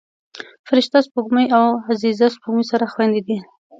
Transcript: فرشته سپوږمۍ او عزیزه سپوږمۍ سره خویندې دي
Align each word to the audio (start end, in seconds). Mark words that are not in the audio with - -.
فرشته 0.67 0.97
سپوږمۍ 1.05 1.45
او 1.57 1.65
عزیزه 1.89 2.27
سپوږمۍ 2.35 2.65
سره 2.71 2.85
خویندې 2.93 3.21
دي 3.27 3.37